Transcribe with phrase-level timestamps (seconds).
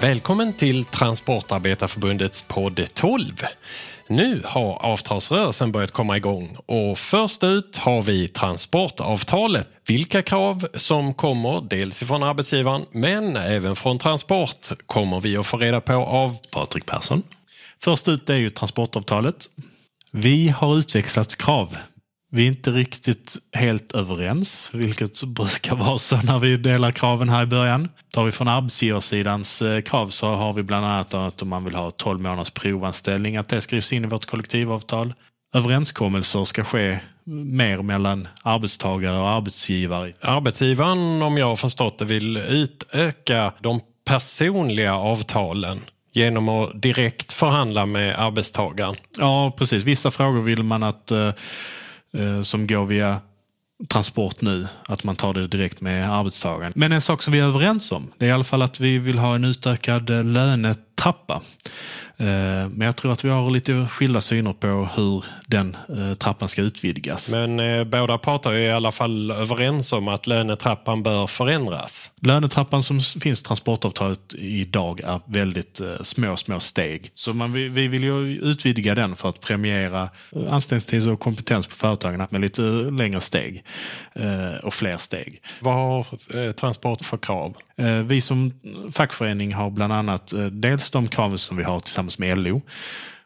[0.00, 3.42] Välkommen till Transportarbetarförbundets podd 12.
[4.08, 9.70] Nu har avtalsrörelsen börjat komma igång och först ut har vi transportavtalet.
[9.86, 15.56] Vilka krav som kommer dels ifrån arbetsgivaren men även från Transport kommer vi att få
[15.56, 17.22] reda på av Patrik Persson.
[17.82, 19.48] Först ut är ju transportavtalet.
[20.10, 21.76] Vi har utväxlat krav
[22.36, 27.42] vi är inte riktigt helt överens, vilket brukar vara så när vi delar kraven här
[27.42, 27.88] i början.
[28.10, 31.74] Tar vi från arbetsgivarsidans eh, krav så har vi bland annat att om man vill
[31.74, 35.14] ha 12 månaders provanställning, att det skrivs in i vårt kollektivavtal.
[35.54, 40.12] Överenskommelser ska ske mer mellan arbetstagare och arbetsgivare.
[40.20, 45.80] Arbetsgivaren, om jag har förstått det, vill utöka de personliga avtalen
[46.12, 48.96] genom att direkt förhandla med arbetstagaren.
[49.18, 49.82] Ja, precis.
[49.82, 51.32] Vissa frågor vill man att eh,
[52.18, 53.20] Eh, som går via
[53.88, 56.72] transport nu, att man tar det direkt med arbetstagaren.
[56.76, 58.98] Men en sak som vi är överens om, det är i alla fall att vi
[58.98, 61.42] vill ha en utökad eh, lönet lönetrappa.
[62.18, 66.48] Eh, men jag tror att vi har lite skilda syner på hur den eh, trappan
[66.48, 67.30] ska utvidgas.
[67.30, 72.10] Men eh, båda parter är i alla fall överens om att lönetrappan bör förändras.
[72.20, 77.10] Lönetrappan som finns i transportavtalet idag är väldigt små, små steg.
[77.14, 80.08] Så man, vi, vi vill ju utvidga den för att premiera
[80.50, 83.64] anställningstid och kompetens på företagen med lite längre steg
[84.62, 85.42] och fler steg.
[85.60, 87.56] Vad har Transport för krav?
[88.04, 88.52] Vi som
[88.92, 92.60] fackförening har bland annat dels de krav som vi har tillsammans med LO.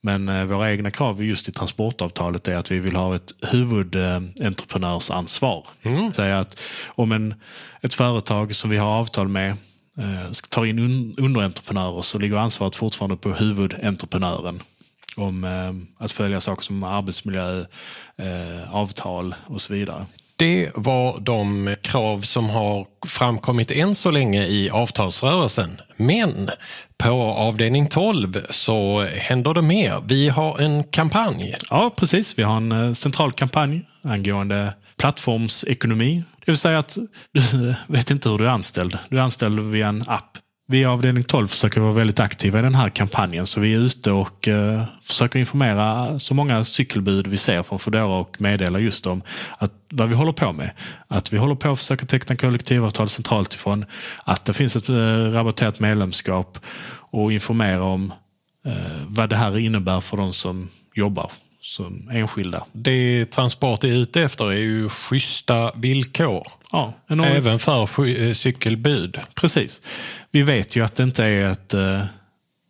[0.00, 5.66] Men eh, våra egna krav just i transportavtalet är att vi vill ha ett huvudentreprenörsansvar.
[5.82, 6.12] Mm.
[6.12, 7.34] Säga att om en,
[7.80, 9.50] ett företag som vi har avtal med
[9.98, 14.62] eh, tar in un, underentreprenörer så ligger ansvaret fortfarande på huvudentreprenören
[15.16, 17.64] om eh, att följa saker som arbetsmiljö,
[18.16, 20.06] eh, avtal och så vidare.
[20.36, 25.80] Det var de krav som har framkommit än så länge i avtalsrörelsen.
[25.96, 26.50] Men
[26.98, 30.02] på avdelning 12 så händer det mer.
[30.06, 31.56] Vi har en kampanj.
[31.70, 32.38] Ja, precis.
[32.38, 36.22] Vi har en eh, central kampanj angående plattformsekonomi.
[36.44, 36.98] Det vill säga att
[37.32, 38.98] du vet inte hur du är anställd.
[39.08, 40.38] Du är anställd via en app
[40.72, 43.78] vi i avdelning 12 försöker vara väldigt aktiva i den här kampanjen så vi är
[43.78, 49.06] ute och eh, försöker informera så många cykelbud vi ser från Foodora och meddela just
[49.06, 49.22] om
[49.58, 50.70] att, vad vi håller på med.
[51.08, 53.84] Att vi håller på att försöka teckna kollektivavtal centralt ifrån,
[54.24, 54.94] att det finns ett eh,
[55.32, 56.58] rabatterat medlemskap
[57.10, 58.12] och informera om
[58.66, 58.74] eh,
[59.06, 61.30] vad det här innebär för de som jobbar
[61.62, 62.64] som enskilda.
[62.72, 66.48] Det Transport är ute efter är ju schyssta villkor.
[66.72, 69.20] Ja, Även för eh, cykelbud.
[69.34, 69.80] Precis.
[70.30, 72.02] Vi vet ju att det inte är ett uh,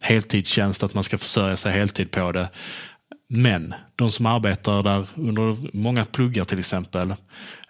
[0.01, 2.49] heltidstjänst, att man ska försörja sig heltid på det.
[3.29, 7.15] Men de som arbetar där under många pluggar till exempel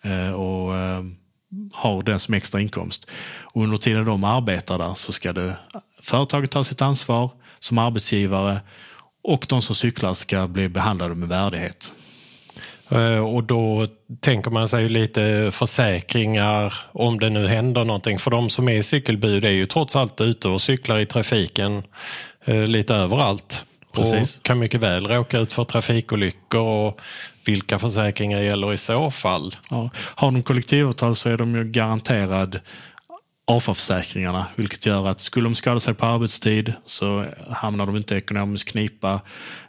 [0.07, 1.05] uh, och uh,
[1.73, 3.07] har den som extra inkomst.
[3.43, 5.57] Och under tiden de arbetar där så ska det,
[6.03, 7.31] företaget ta sitt ansvar
[7.61, 8.61] som arbetsgivare
[9.25, 11.93] och de som cyklar ska bli behandlade med värdighet.
[12.89, 13.87] Eh, och då
[14.21, 18.19] tänker man sig lite försäkringar om det nu händer någonting.
[18.19, 21.83] För de som är cykelbud är ju trots allt ute och cyklar i trafiken
[22.45, 23.65] eh, lite överallt.
[23.93, 24.37] Precis.
[24.37, 27.01] Och kan mycket väl råka ut för trafikolyckor och
[27.45, 29.57] vilka försäkringar gäller i så fall?
[29.71, 29.91] Ja.
[29.97, 32.61] Har de kollektivavtal så är de ju garanterad
[33.45, 38.19] AFA-försäkringarna, vilket gör att skulle de skada sig på arbetstid så hamnar de inte i
[38.19, 39.21] ekonomisk knipa.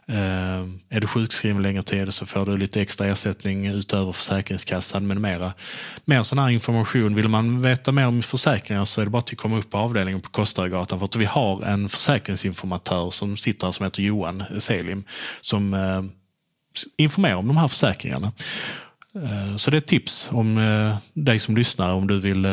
[0.06, 0.16] Eh,
[0.88, 5.52] är du sjukskriven längre tid så får du lite extra ersättning utöver Försäkringskassan med mera.
[6.04, 7.14] Mer sån här information.
[7.14, 10.20] Vill man veta mer om försäkringar så är det bara att komma upp på avdelningen
[10.20, 15.04] på Kostaregatan för att vi har en försäkringsinformatör som sitter här som heter Johan Selim
[15.40, 16.02] som eh,
[16.96, 18.32] informerar om de här försäkringarna.
[19.14, 20.60] Eh, så det är ett tips om
[21.12, 22.46] dig som lyssnar om du vill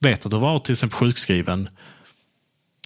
[0.00, 1.68] vet att du har varit till exempel sjukskriven.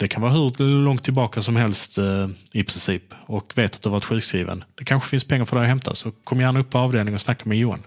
[0.00, 3.88] Det kan vara hur långt tillbaka som helst eh, i princip och vet att du
[3.88, 4.64] har varit sjukskriven.
[4.74, 7.20] Det kanske finns pengar för dig att hämta så kom gärna upp på avdelningen och
[7.20, 7.82] snacka med Johan.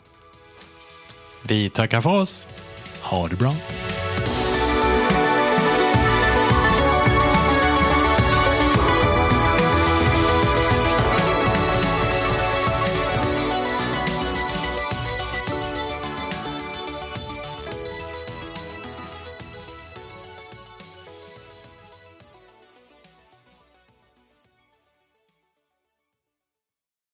[1.47, 2.45] Vi tackar för oss.
[3.01, 3.53] Ha det bra.